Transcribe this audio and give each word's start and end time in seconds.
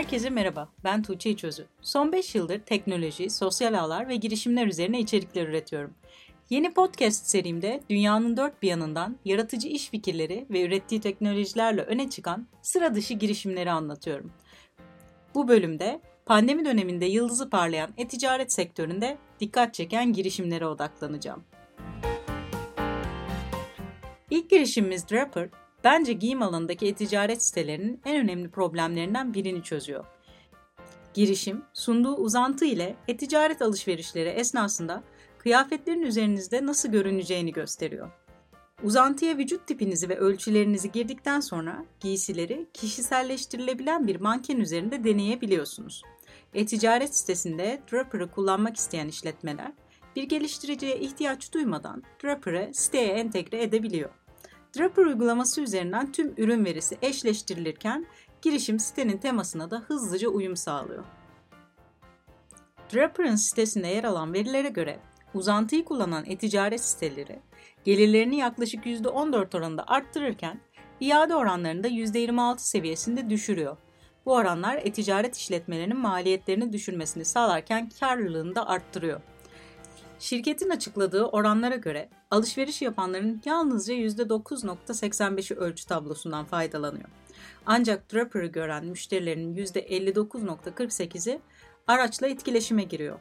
Herkese 0.00 0.30
merhaba, 0.30 0.68
ben 0.84 1.02
Tuğçe 1.02 1.30
İçözü. 1.30 1.66
Son 1.80 2.12
5 2.12 2.34
yıldır 2.34 2.58
teknoloji, 2.58 3.30
sosyal 3.30 3.74
ağlar 3.74 4.08
ve 4.08 4.16
girişimler 4.16 4.66
üzerine 4.66 5.00
içerikler 5.00 5.48
üretiyorum. 5.48 5.94
Yeni 6.50 6.74
podcast 6.74 7.26
serimde 7.26 7.80
dünyanın 7.90 8.36
dört 8.36 8.62
bir 8.62 8.68
yanından 8.68 9.16
yaratıcı 9.24 9.68
iş 9.68 9.90
fikirleri 9.90 10.46
ve 10.50 10.62
ürettiği 10.62 11.00
teknolojilerle 11.00 11.82
öne 11.82 12.10
çıkan 12.10 12.46
sıra 12.62 12.94
dışı 12.94 13.14
girişimleri 13.14 13.70
anlatıyorum. 13.70 14.32
Bu 15.34 15.48
bölümde 15.48 16.00
pandemi 16.26 16.64
döneminde 16.64 17.06
yıldızı 17.06 17.50
parlayan 17.50 17.90
e-ticaret 17.96 18.54
sektöründe 18.54 19.18
dikkat 19.40 19.74
çeken 19.74 20.12
girişimlere 20.12 20.66
odaklanacağım. 20.66 21.44
İlk 24.30 24.50
girişimimiz 24.50 25.10
Draper, 25.10 25.48
bence 25.84 26.12
giyim 26.12 26.42
alanındaki 26.42 26.86
e-ticaret 26.86 27.42
sitelerinin 27.42 28.00
en 28.04 28.16
önemli 28.16 28.50
problemlerinden 28.50 29.34
birini 29.34 29.62
çözüyor. 29.62 30.04
Girişim, 31.14 31.62
sunduğu 31.72 32.14
uzantı 32.14 32.64
ile 32.64 32.96
e-ticaret 33.08 33.62
alışverişleri 33.62 34.28
esnasında 34.28 35.02
kıyafetlerin 35.38 36.02
üzerinizde 36.02 36.66
nasıl 36.66 36.88
görüneceğini 36.88 37.52
gösteriyor. 37.52 38.10
Uzantıya 38.82 39.38
vücut 39.38 39.66
tipinizi 39.66 40.08
ve 40.08 40.18
ölçülerinizi 40.18 40.92
girdikten 40.92 41.40
sonra 41.40 41.84
giysileri 42.00 42.68
kişiselleştirilebilen 42.74 44.06
bir 44.06 44.20
manken 44.20 44.56
üzerinde 44.56 45.04
deneyebiliyorsunuz. 45.04 46.02
E-ticaret 46.54 47.16
sitesinde 47.16 47.80
Draper'ı 47.92 48.30
kullanmak 48.30 48.76
isteyen 48.76 49.08
işletmeler 49.08 49.72
bir 50.16 50.22
geliştiriciye 50.22 50.98
ihtiyaç 50.98 51.54
duymadan 51.54 52.02
Draper'ı 52.24 52.70
siteye 52.74 53.08
entegre 53.08 53.62
edebiliyor. 53.62 54.10
Draper 54.78 55.02
uygulaması 55.02 55.60
üzerinden 55.60 56.12
tüm 56.12 56.34
ürün 56.36 56.64
verisi 56.64 56.98
eşleştirilirken 57.02 58.06
girişim 58.42 58.78
sitenin 58.78 59.18
temasına 59.18 59.70
da 59.70 59.78
hızlıca 59.78 60.28
uyum 60.28 60.56
sağlıyor. 60.56 61.04
Draper'ın 62.94 63.36
sitesinde 63.36 63.86
yer 63.86 64.04
alan 64.04 64.32
verilere 64.32 64.68
göre 64.68 64.98
uzantıyı 65.34 65.84
kullanan 65.84 66.24
e-ticaret 66.26 66.84
siteleri 66.84 67.38
gelirlerini 67.84 68.36
yaklaşık 68.36 68.86
%14 68.86 69.56
oranında 69.56 69.84
arttırırken 69.86 70.60
iade 71.00 71.34
oranlarını 71.34 71.84
da 71.84 71.88
%26 71.88 72.58
seviyesinde 72.58 73.30
düşürüyor. 73.30 73.76
Bu 74.26 74.34
oranlar 74.34 74.76
e-ticaret 74.76 75.36
işletmelerinin 75.36 75.98
maliyetlerini 75.98 76.72
düşürmesini 76.72 77.24
sağlarken 77.24 77.90
karlılığını 78.00 78.54
da 78.54 78.68
arttırıyor. 78.68 79.20
Şirketin 80.20 80.70
açıkladığı 80.70 81.24
oranlara 81.24 81.76
göre 81.76 82.08
alışveriş 82.30 82.82
yapanların 82.82 83.42
yalnızca 83.44 83.94
%9.85'i 83.94 85.56
ölçü 85.56 85.86
tablosundan 85.86 86.44
faydalanıyor. 86.44 87.08
Ancak 87.66 88.12
Draper'ı 88.12 88.46
gören 88.46 88.86
müşterilerin 88.86 89.56
%59.48'i 89.56 91.40
araçla 91.86 92.28
etkileşime 92.28 92.82
giriyor. 92.82 93.18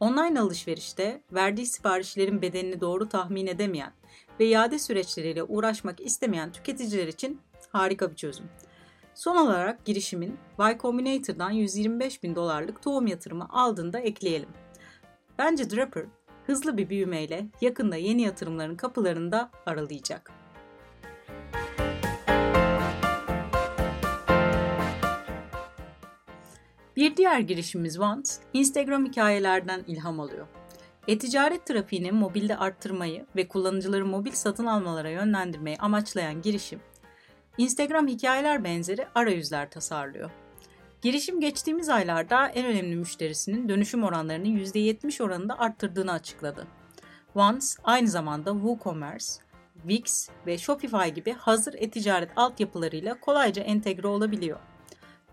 Online 0.00 0.40
alışverişte 0.40 1.22
verdiği 1.32 1.66
siparişlerin 1.66 2.42
bedenini 2.42 2.80
doğru 2.80 3.08
tahmin 3.08 3.46
edemeyen 3.46 3.92
ve 4.40 4.46
iade 4.46 4.78
süreçleriyle 4.78 5.42
uğraşmak 5.42 6.00
istemeyen 6.00 6.52
tüketiciler 6.52 7.06
için 7.06 7.40
harika 7.70 8.10
bir 8.10 8.16
çözüm. 8.16 8.46
Son 9.14 9.36
olarak 9.36 9.84
girişimin 9.84 10.38
Y 10.58 10.78
Combinator'dan 10.78 11.50
125 11.50 12.22
bin 12.22 12.34
dolarlık 12.34 12.82
tohum 12.82 13.06
yatırımı 13.06 13.48
aldığında 13.50 13.98
ekleyelim. 13.98 14.48
Bence 15.42 15.70
Draper 15.70 16.04
hızlı 16.46 16.76
bir 16.76 16.88
büyümeyle 16.88 17.46
yakında 17.60 17.96
yeni 17.96 18.22
yatırımların 18.22 18.76
kapılarını 18.76 19.32
da 19.32 19.50
aralayacak. 19.66 20.30
Bir 26.96 27.16
diğer 27.16 27.38
girişimimiz 27.38 27.92
Want, 27.92 28.38
Instagram 28.52 29.06
hikayelerden 29.06 29.84
ilham 29.86 30.20
alıyor. 30.20 30.46
E-ticaret 31.08 31.66
trafiğini 31.66 32.12
mobilde 32.12 32.56
arttırmayı 32.56 33.26
ve 33.36 33.48
kullanıcıları 33.48 34.06
mobil 34.06 34.32
satın 34.32 34.66
almalara 34.66 35.10
yönlendirmeyi 35.10 35.78
amaçlayan 35.78 36.42
girişim, 36.42 36.80
Instagram 37.58 38.06
hikayeler 38.08 38.64
benzeri 38.64 39.06
arayüzler 39.14 39.70
tasarlıyor. 39.70 40.30
Girişim 41.02 41.40
geçtiğimiz 41.40 41.88
aylarda 41.88 42.46
en 42.46 42.66
önemli 42.66 42.96
müşterisinin 42.96 43.68
dönüşüm 43.68 44.04
oranlarını 44.04 44.46
%70 44.46 45.22
oranında 45.22 45.58
arttırdığını 45.58 46.12
açıkladı. 46.12 46.66
Once 47.34 47.66
aynı 47.84 48.08
zamanda 48.08 48.52
WooCommerce, 48.52 49.26
Wix 49.88 50.28
ve 50.46 50.58
Shopify 50.58 51.08
gibi 51.14 51.32
hazır 51.32 51.74
e-ticaret 51.78 52.30
altyapılarıyla 52.36 53.20
kolayca 53.20 53.62
entegre 53.62 54.06
olabiliyor. 54.06 54.58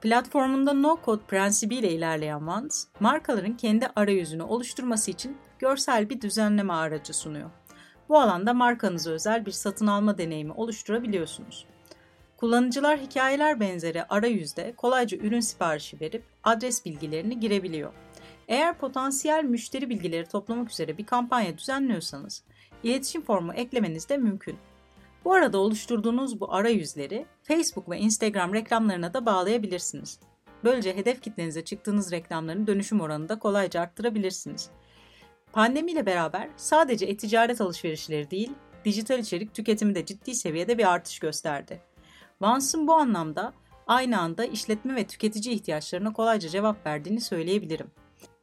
Platformunda 0.02 0.72
no-code 0.72 1.26
prensibiyle 1.28 1.92
ilerleyen 1.92 2.42
Once, 2.42 2.76
markaların 3.00 3.58
kendi 3.58 3.88
arayüzünü 3.96 4.44
oluşturması 4.44 5.12
için 5.12 5.38
görsel 5.60 6.10
bir 6.10 6.22
düzenleme 6.22 6.74
aracı 6.74 7.14
sunuyor. 7.14 7.50
Bu 8.10 8.20
alanda 8.20 8.54
markanıza 8.54 9.12
özel 9.12 9.46
bir 9.46 9.52
satın 9.52 9.88
alma 9.88 10.18
deneyimi 10.18 10.52
oluşturabiliyorsunuz. 10.52 11.66
Kullanıcılar 12.40 13.00
hikayeler 13.00 13.60
benzeri 13.60 14.04
arayüzde 14.04 14.74
kolayca 14.78 15.18
ürün 15.18 15.40
siparişi 15.40 16.00
verip 16.02 16.24
adres 16.44 16.86
bilgilerini 16.86 17.40
girebiliyor. 17.40 17.94
Eğer 18.48 18.78
potansiyel 18.78 19.44
müşteri 19.44 19.90
bilgileri 19.90 20.26
toplamak 20.26 20.72
üzere 20.72 20.98
bir 20.98 21.06
kampanya 21.06 21.58
düzenliyorsanız 21.58 22.44
iletişim 22.84 23.22
formu 23.22 23.54
eklemeniz 23.54 24.10
de 24.10 24.18
mümkün. 24.18 24.58
Bu 25.26 25.34
arada 25.34 25.58
oluşturduğunuz 25.58 26.40
bu 26.40 26.54
arayüzleri 26.54 27.26
Facebook 27.44 27.90
ve 27.90 27.98
Instagram 27.98 28.54
reklamlarına 28.54 29.14
da 29.14 29.26
bağlayabilirsiniz. 29.26 30.20
Böylece 30.64 30.96
hedef 30.96 31.22
kitlenize 31.22 31.64
çıktığınız 31.64 32.12
reklamların 32.12 32.68
dönüşüm 32.68 33.02
oranını 33.02 33.30
da 33.30 33.40
kolayca 33.40 33.82
arttırabilirsiniz. 33.82 34.70
Pandemiyle 35.54 36.06
beraber 36.06 36.50
sadece 36.58 37.06
e-ticaret 37.06 37.62
alışverişleri 37.62 38.32
değil, 38.32 38.52
dijital 38.86 39.20
içerik 39.20 39.54
tüketimi 39.54 39.96
de 39.96 40.06
ciddi 40.06 40.36
seviyede 40.36 40.78
bir 40.78 40.92
artış 40.92 41.20
gösterdi. 41.20 41.89
Vance'ın 42.42 42.88
bu 42.88 42.94
anlamda 42.94 43.54
aynı 43.88 44.20
anda 44.20 44.46
işletme 44.46 44.96
ve 44.96 45.08
tüketici 45.08 45.56
ihtiyaçlarına 45.56 46.14
kolayca 46.14 46.50
cevap 46.50 46.86
verdiğini 46.86 47.22
söyleyebilirim. 47.22 47.92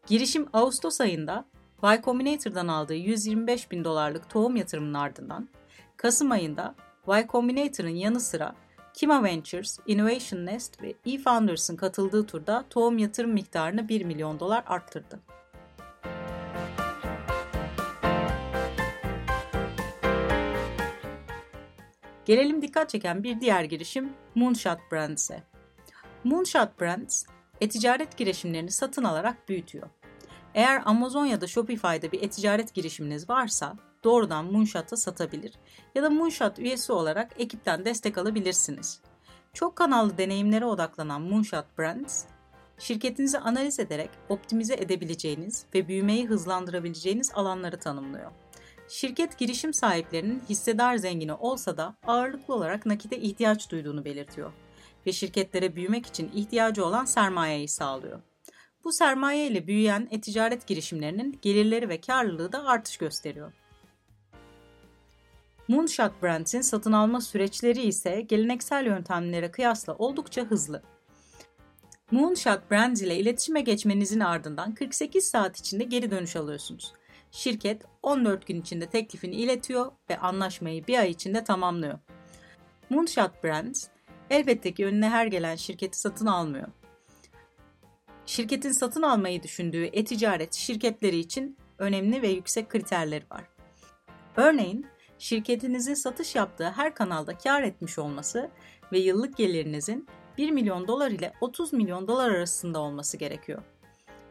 Girişim 0.06 0.48
Ağustos 0.52 1.00
ayında 1.00 1.44
Y 1.82 2.02
Combinator'dan 2.04 2.68
aldığı 2.68 2.94
125 2.94 3.70
bin 3.70 3.84
dolarlık 3.84 4.30
tohum 4.30 4.56
yatırımının 4.56 4.94
ardından 4.94 5.48
Kasım 5.96 6.30
ayında 6.30 6.74
Y 7.08 7.26
Combinator'ın 7.28 7.88
yanı 7.88 8.20
sıra 8.20 8.54
Kima 8.94 9.24
Ventures, 9.24 9.78
Innovation 9.86 10.46
Nest 10.46 10.82
ve 10.82 10.94
eFounders'ın 11.06 11.76
katıldığı 11.76 12.26
turda 12.26 12.64
tohum 12.70 12.98
yatırım 12.98 13.32
miktarını 13.32 13.88
1 13.88 14.04
milyon 14.04 14.40
dolar 14.40 14.64
arttırdı. 14.66 15.20
Gelelim 22.26 22.62
dikkat 22.62 22.90
çeken 22.90 23.22
bir 23.22 23.40
diğer 23.40 23.64
girişim 23.64 24.12
Moonshot 24.34 24.78
Brands'e. 24.92 25.42
Moonshot 26.24 26.80
Brands, 26.80 27.24
e-ticaret 27.60 28.16
girişimlerini 28.16 28.70
satın 28.70 29.04
alarak 29.04 29.48
büyütüyor. 29.48 29.88
Eğer 30.54 30.82
Amazon 30.84 31.26
ya 31.26 31.40
da 31.40 31.46
Shopify'da 31.46 32.12
bir 32.12 32.22
e-ticaret 32.22 32.74
girişiminiz 32.74 33.30
varsa 33.30 33.76
doğrudan 34.04 34.44
Moonshot'a 34.44 34.96
satabilir 34.96 35.52
ya 35.94 36.02
da 36.02 36.10
Moonshot 36.10 36.58
üyesi 36.58 36.92
olarak 36.92 37.32
ekipten 37.38 37.84
destek 37.84 38.18
alabilirsiniz. 38.18 39.00
Çok 39.52 39.76
kanallı 39.76 40.18
deneyimlere 40.18 40.64
odaklanan 40.64 41.22
Moonshot 41.22 41.78
Brands, 41.78 42.24
şirketinizi 42.78 43.38
analiz 43.38 43.80
ederek 43.80 44.10
optimize 44.28 44.74
edebileceğiniz 44.74 45.66
ve 45.74 45.88
büyümeyi 45.88 46.26
hızlandırabileceğiniz 46.26 47.32
alanları 47.34 47.78
tanımlıyor. 47.78 48.30
Şirket 48.88 49.38
girişim 49.38 49.74
sahiplerinin 49.74 50.42
hissedar 50.48 50.96
zengini 50.96 51.32
olsa 51.32 51.76
da 51.76 51.96
ağırlıklı 52.06 52.54
olarak 52.54 52.86
nakite 52.86 53.18
ihtiyaç 53.18 53.70
duyduğunu 53.70 54.04
belirtiyor 54.04 54.52
ve 55.06 55.12
şirketlere 55.12 55.76
büyümek 55.76 56.06
için 56.06 56.30
ihtiyacı 56.34 56.86
olan 56.86 57.04
sermayeyi 57.04 57.68
sağlıyor. 57.68 58.20
Bu 58.84 58.92
sermaye 58.92 59.46
ile 59.46 59.66
büyüyen 59.66 60.08
e-ticaret 60.10 60.66
girişimlerinin 60.66 61.38
gelirleri 61.42 61.88
ve 61.88 62.00
karlılığı 62.00 62.52
da 62.52 62.66
artış 62.66 62.96
gösteriyor. 62.96 63.52
Moonshot 65.68 66.22
Brands'in 66.22 66.60
satın 66.60 66.92
alma 66.92 67.20
süreçleri 67.20 67.82
ise 67.82 68.20
geleneksel 68.20 68.86
yöntemlere 68.86 69.50
kıyasla 69.50 69.94
oldukça 69.94 70.42
hızlı. 70.42 70.82
Moonshot 72.10 72.70
Brands 72.70 73.02
ile 73.02 73.16
iletişime 73.16 73.60
geçmenizin 73.60 74.20
ardından 74.20 74.74
48 74.74 75.24
saat 75.24 75.58
içinde 75.58 75.84
geri 75.84 76.10
dönüş 76.10 76.36
alıyorsunuz. 76.36 76.92
Şirket 77.36 77.82
14 78.02 78.46
gün 78.46 78.60
içinde 78.60 78.86
teklifini 78.86 79.34
iletiyor 79.34 79.92
ve 80.10 80.18
anlaşmayı 80.18 80.86
bir 80.86 80.98
ay 80.98 81.10
içinde 81.10 81.44
tamamlıyor. 81.44 81.98
Moonshot 82.90 83.44
Brands 83.44 83.88
elbette 84.30 84.74
ki 84.74 84.86
önüne 84.86 85.08
her 85.08 85.26
gelen 85.26 85.56
şirketi 85.56 85.98
satın 85.98 86.26
almıyor. 86.26 86.68
Şirketin 88.26 88.72
satın 88.72 89.02
almayı 89.02 89.42
düşündüğü 89.42 89.84
e-ticaret 89.84 90.54
şirketleri 90.54 91.18
için 91.18 91.56
önemli 91.78 92.22
ve 92.22 92.28
yüksek 92.28 92.70
kriterleri 92.70 93.24
var. 93.30 93.44
Örneğin 94.36 94.86
şirketinizin 95.18 95.94
satış 95.94 96.34
yaptığı 96.34 96.70
her 96.70 96.94
kanalda 96.94 97.38
kar 97.38 97.62
etmiş 97.62 97.98
olması 97.98 98.50
ve 98.92 98.98
yıllık 98.98 99.36
gelirinizin 99.36 100.06
1 100.38 100.50
milyon 100.50 100.88
dolar 100.88 101.10
ile 101.10 101.32
30 101.40 101.72
milyon 101.72 102.08
dolar 102.08 102.30
arasında 102.30 102.80
olması 102.80 103.16
gerekiyor. 103.16 103.62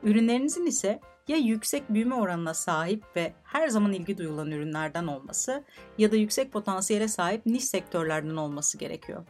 Ürünlerinizin 0.04 0.66
ise 0.66 1.00
ya 1.28 1.38
yüksek 1.38 1.90
büyüme 1.90 2.16
oranına 2.16 2.54
sahip 2.54 3.04
ve 3.16 3.34
her 3.44 3.68
zaman 3.68 3.94
ilgi 3.94 4.18
duyulan 4.18 4.52
ürünlerden 4.52 5.08
olması 5.08 5.64
ya 5.98 6.12
da 6.12 6.16
yüksek 6.16 6.52
potansiyele 6.52 7.08
sahip 7.08 7.46
niş 7.46 7.66
sektörlerden 7.66 8.36
olması 8.36 8.78
gerekiyor. 8.78 9.26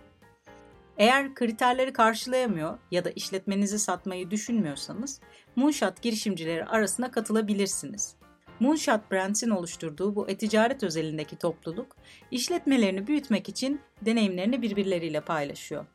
Eğer 0.97 1.35
kriterleri 1.35 1.93
karşılayamıyor 1.93 2.77
ya 2.91 3.05
da 3.05 3.09
işletmenizi 3.09 3.79
satmayı 3.79 4.31
düşünmüyorsanız 4.31 5.21
Moonshot 5.55 6.01
girişimcileri 6.01 6.65
arasına 6.65 7.11
katılabilirsiniz. 7.11 8.15
Moonshot 8.59 9.11
Brands'in 9.11 9.49
oluşturduğu 9.49 10.15
bu 10.15 10.29
e-ticaret 10.29 10.83
özelindeki 10.83 11.35
topluluk, 11.35 11.95
işletmelerini 12.31 13.07
büyütmek 13.07 13.49
için 13.49 13.81
deneyimlerini 14.01 14.61
birbirleriyle 14.61 15.21
paylaşıyor. 15.21 15.85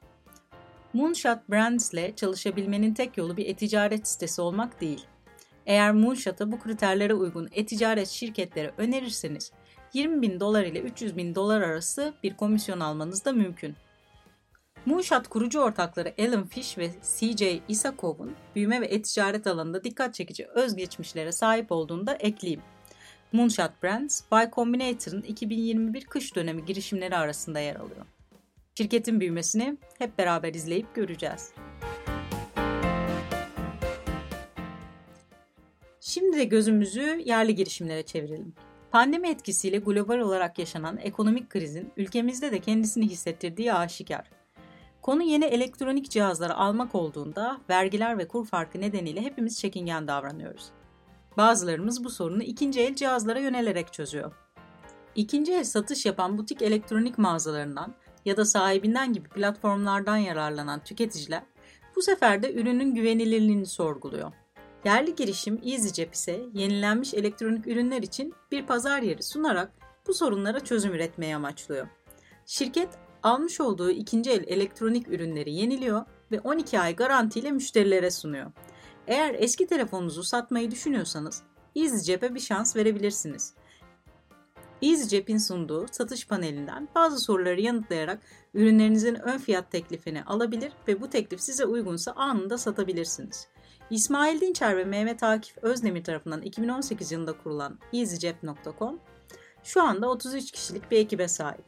Moonshot 0.92 1.38
Brands 1.50 1.92
ile 1.92 2.16
çalışabilmenin 2.16 2.94
tek 2.94 3.18
yolu 3.18 3.36
bir 3.36 3.46
e-ticaret 3.46 4.08
sitesi 4.08 4.40
olmak 4.40 4.80
değil. 4.80 5.06
Eğer 5.66 5.92
Moonshot'a 5.92 6.52
bu 6.52 6.60
kriterlere 6.60 7.14
uygun 7.14 7.48
e-ticaret 7.52 8.08
şirketlere 8.08 8.72
önerirseniz 8.78 9.52
20 9.92 10.22
bin 10.22 10.40
dolar 10.40 10.64
ile 10.64 10.80
300 10.80 11.16
bin 11.16 11.34
dolar 11.34 11.60
arası 11.60 12.14
bir 12.22 12.36
komisyon 12.36 12.80
almanız 12.80 13.24
da 13.24 13.32
mümkün. 13.32 13.76
Moonshot 14.86 15.28
kurucu 15.28 15.60
ortakları 15.60 16.14
Alan 16.18 16.46
Fish 16.46 16.78
ve 16.78 16.90
CJ 17.02 17.42
Isakov'un 17.68 18.36
büyüme 18.54 18.80
ve 18.80 18.86
e-ticaret 18.86 19.46
alanında 19.46 19.84
dikkat 19.84 20.14
çekici 20.14 20.46
özgeçmişlere 20.46 21.32
sahip 21.32 21.72
olduğunu 21.72 22.06
da 22.06 22.14
ekleyeyim. 22.14 22.62
Moonshot 23.32 23.82
Brands, 23.82 24.22
Y 24.32 24.50
Combinator'ın 24.52 25.22
2021 25.22 26.04
kış 26.04 26.36
dönemi 26.36 26.64
girişimleri 26.64 27.16
arasında 27.16 27.60
yer 27.60 27.76
alıyor. 27.76 28.06
Şirketin 28.78 29.20
büyümesini 29.20 29.76
hep 29.98 30.18
beraber 30.18 30.54
izleyip 30.54 30.94
göreceğiz. 30.94 31.52
Şimdi 36.10 36.36
de 36.36 36.44
gözümüzü 36.44 37.22
yerli 37.24 37.54
girişimlere 37.54 38.02
çevirelim. 38.02 38.54
Pandemi 38.90 39.28
etkisiyle 39.28 39.78
global 39.78 40.18
olarak 40.18 40.58
yaşanan 40.58 40.98
ekonomik 40.98 41.50
krizin 41.50 41.92
ülkemizde 41.96 42.52
de 42.52 42.60
kendisini 42.60 43.08
hissettirdiği 43.08 43.72
aşikar. 43.72 44.30
Konu 45.02 45.22
yeni 45.22 45.44
elektronik 45.44 46.10
cihazları 46.10 46.54
almak 46.54 46.94
olduğunda 46.94 47.60
vergiler 47.68 48.18
ve 48.18 48.28
kur 48.28 48.46
farkı 48.46 48.80
nedeniyle 48.80 49.22
hepimiz 49.22 49.60
çekingen 49.60 50.08
davranıyoruz. 50.08 50.70
Bazılarımız 51.36 52.04
bu 52.04 52.10
sorunu 52.10 52.42
ikinci 52.42 52.80
el 52.80 52.94
cihazlara 52.94 53.38
yönelerek 53.38 53.92
çözüyor. 53.92 54.32
İkinci 55.14 55.52
el 55.52 55.64
satış 55.64 56.06
yapan 56.06 56.38
butik 56.38 56.62
elektronik 56.62 57.18
mağazalarından 57.18 57.94
ya 58.24 58.36
da 58.36 58.44
sahibinden 58.44 59.12
gibi 59.12 59.28
platformlardan 59.28 60.16
yararlanan 60.16 60.84
tüketiciler 60.84 61.42
bu 61.96 62.02
sefer 62.02 62.42
de 62.42 62.54
ürünün 62.54 62.94
güvenilirliğini 62.94 63.66
sorguluyor. 63.66 64.32
Yerli 64.84 65.14
girişim 65.14 65.60
EasyCep 65.64 66.14
ise 66.14 66.40
yenilenmiş 66.54 67.14
elektronik 67.14 67.66
ürünler 67.66 68.02
için 68.02 68.34
bir 68.50 68.66
pazar 68.66 69.02
yeri 69.02 69.22
sunarak 69.22 69.72
bu 70.06 70.14
sorunlara 70.14 70.60
çözüm 70.60 70.94
üretmeyi 70.94 71.36
amaçlıyor. 71.36 71.88
Şirket 72.46 72.88
almış 73.22 73.60
olduğu 73.60 73.90
ikinci 73.90 74.30
el 74.30 74.44
elektronik 74.46 75.08
ürünleri 75.08 75.54
yeniliyor 75.54 76.04
ve 76.32 76.40
12 76.40 76.80
ay 76.80 76.96
garantiyle 76.96 77.50
müşterilere 77.50 78.10
sunuyor. 78.10 78.52
Eğer 79.06 79.34
eski 79.38 79.66
telefonunuzu 79.66 80.22
satmayı 80.22 80.70
düşünüyorsanız 80.70 81.42
EasyCep'e 81.76 82.34
bir 82.34 82.40
şans 82.40 82.76
verebilirsiniz. 82.76 83.54
EasyCep'in 84.82 85.38
sunduğu 85.38 85.86
satış 85.92 86.26
panelinden 86.26 86.88
bazı 86.94 87.18
soruları 87.18 87.60
yanıtlayarak 87.60 88.18
ürünlerinizin 88.54 89.14
ön 89.14 89.38
fiyat 89.38 89.70
teklifini 89.70 90.24
alabilir 90.24 90.72
ve 90.88 91.00
bu 91.00 91.10
teklif 91.10 91.40
size 91.40 91.64
uygunsa 91.64 92.12
anında 92.12 92.58
satabilirsiniz. 92.58 93.48
İsmail 93.90 94.40
Dinçer 94.40 94.76
ve 94.76 94.84
Mehmet 94.84 95.22
Akif 95.22 95.58
Özdemir 95.58 96.04
tarafından 96.04 96.42
2018 96.42 97.12
yılında 97.12 97.32
kurulan 97.32 97.78
easycep.com 97.92 99.00
şu 99.64 99.82
anda 99.82 100.08
33 100.08 100.50
kişilik 100.50 100.90
bir 100.90 100.98
ekibe 100.98 101.28
sahip. 101.28 101.64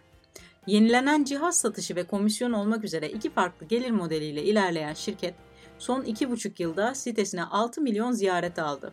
Yenilenen 0.66 1.24
cihaz 1.24 1.58
satışı 1.58 1.96
ve 1.96 2.06
komisyon 2.06 2.52
olmak 2.52 2.84
üzere 2.84 3.08
iki 3.08 3.30
farklı 3.30 3.66
gelir 3.66 3.90
modeliyle 3.90 4.42
ilerleyen 4.42 4.94
şirket 4.94 5.34
son 5.78 6.02
2,5 6.02 6.62
yılda 6.62 6.94
sitesine 6.94 7.44
6 7.44 7.80
milyon 7.80 8.12
ziyaret 8.12 8.58
aldı. 8.58 8.92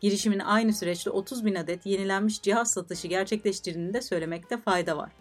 Girişimin 0.00 0.38
aynı 0.38 0.72
süreçte 0.72 1.10
30 1.10 1.44
bin 1.44 1.54
adet 1.54 1.86
yenilenmiş 1.86 2.42
cihaz 2.42 2.70
satışı 2.70 3.08
gerçekleştirdiğini 3.08 3.94
de 3.94 4.02
söylemekte 4.02 4.56
fayda 4.56 4.96
var. 4.96 5.12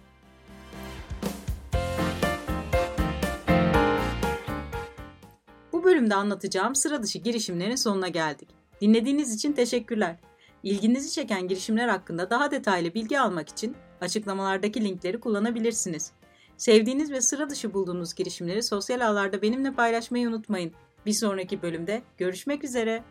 Bu 5.79 5.83
bölümde 5.83 6.15
anlatacağım 6.15 6.75
sıra 6.75 7.03
dışı 7.03 7.19
girişimlerin 7.19 7.75
sonuna 7.75 8.07
geldik. 8.07 8.49
Dinlediğiniz 8.81 9.35
için 9.35 9.53
teşekkürler. 9.53 10.15
İlginizi 10.63 11.11
çeken 11.11 11.47
girişimler 11.47 11.87
hakkında 11.87 12.29
daha 12.29 12.51
detaylı 12.51 12.93
bilgi 12.93 13.19
almak 13.19 13.49
için 13.49 13.75
açıklamalardaki 14.01 14.83
linkleri 14.83 15.19
kullanabilirsiniz. 15.19 16.11
Sevdiğiniz 16.57 17.11
ve 17.11 17.21
sıra 17.21 17.49
dışı 17.49 17.73
bulduğunuz 17.73 18.13
girişimleri 18.13 18.63
sosyal 18.63 19.07
ağlarda 19.07 19.41
benimle 19.41 19.73
paylaşmayı 19.73 20.29
unutmayın. 20.29 20.71
Bir 21.05 21.13
sonraki 21.13 21.61
bölümde 21.61 22.01
görüşmek 22.17 22.63
üzere. 22.63 23.03